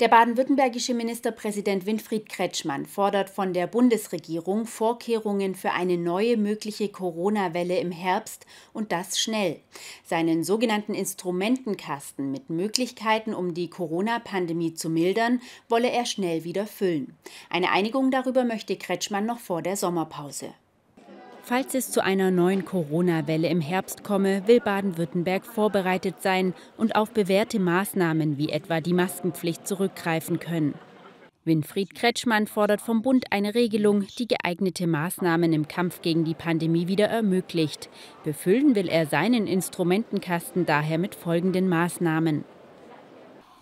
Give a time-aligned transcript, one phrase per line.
[0.00, 7.78] Der baden-württembergische Ministerpräsident Winfried Kretschmann fordert von der Bundesregierung Vorkehrungen für eine neue mögliche Corona-Welle
[7.78, 9.60] im Herbst und das schnell.
[10.02, 17.14] Seinen sogenannten Instrumentenkasten mit Möglichkeiten, um die Corona-Pandemie zu mildern, wolle er schnell wieder füllen.
[17.50, 20.54] Eine Einigung darüber möchte Kretschmann noch vor der Sommerpause.
[21.50, 27.10] Falls es zu einer neuen Corona-Welle im Herbst komme, will Baden-Württemberg vorbereitet sein und auf
[27.10, 30.74] bewährte Maßnahmen wie etwa die Maskenpflicht zurückgreifen können.
[31.44, 36.86] Winfried Kretschmann fordert vom Bund eine Regelung, die geeignete Maßnahmen im Kampf gegen die Pandemie
[36.86, 37.90] wieder ermöglicht.
[38.22, 42.44] Befüllen will er seinen Instrumentenkasten daher mit folgenden Maßnahmen.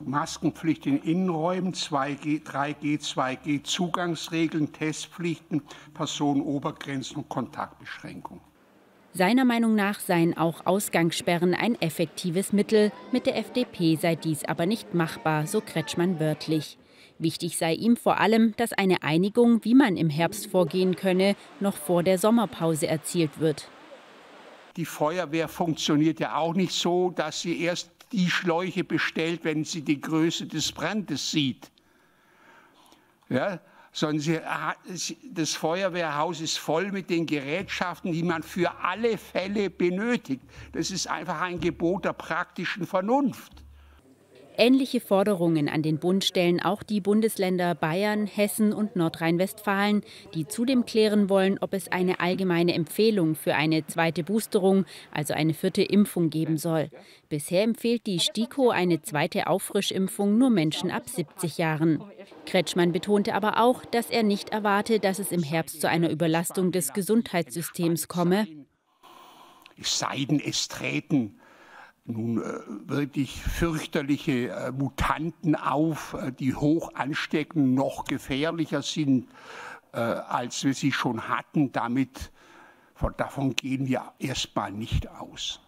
[0.00, 5.62] Maskenpflicht in Innenräumen, 2G, 3G, 2G, Zugangsregeln, Testpflichten,
[5.94, 8.42] Personenobergrenzen und Kontaktbeschränkungen.
[9.12, 12.90] Seiner Meinung nach seien auch Ausgangssperren ein effektives Mittel.
[13.12, 16.78] Mit der FDP sei dies aber nicht machbar, so Kretschmann wörtlich.
[17.20, 21.76] Wichtig sei ihm vor allem, dass eine Einigung, wie man im Herbst vorgehen könne, noch
[21.76, 23.68] vor der Sommerpause erzielt wird.
[24.76, 29.82] Die Feuerwehr funktioniert ja auch nicht so, dass sie erst die Schläuche bestellt, wenn sie
[29.82, 31.70] die Größe des Brandes sieht.
[33.28, 33.60] Ja,
[33.92, 40.42] sondern sie, das Feuerwehrhaus ist voll mit den Gerätschaften, die man für alle Fälle benötigt.
[40.72, 43.63] Das ist einfach ein Gebot der praktischen Vernunft.
[44.56, 50.02] Ähnliche Forderungen an den Bund stellen auch die Bundesländer Bayern, Hessen und Nordrhein-Westfalen,
[50.32, 55.54] die zudem klären wollen, ob es eine allgemeine Empfehlung für eine zweite Boosterung, also eine
[55.54, 56.88] vierte Impfung geben soll.
[57.28, 62.02] Bisher empfiehlt die STIKO eine zweite Auffrischimpfung nur Menschen ab 70 Jahren.
[62.46, 66.70] Kretschmann betonte aber auch, dass er nicht erwarte, dass es im Herbst zu einer Überlastung
[66.70, 68.46] des Gesundheitssystems komme.
[69.76, 71.40] Es sei denn, es treten
[72.04, 79.28] nun äh, wirklich fürchterliche äh, Mutanten auf, äh, die hoch ansteckend noch gefährlicher sind,
[79.92, 81.70] als wir sie schon hatten.
[81.70, 82.32] Damit,
[82.96, 85.60] von, davon gehen wir erstmal nicht aus.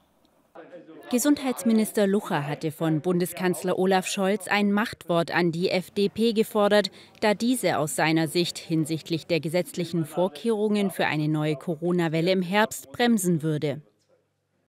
[1.13, 7.79] Gesundheitsminister Lucha hatte von Bundeskanzler Olaf Scholz ein Machtwort an die FDP gefordert, da diese
[7.79, 13.81] aus seiner Sicht hinsichtlich der gesetzlichen Vorkehrungen für eine neue Corona-Welle im Herbst bremsen würde.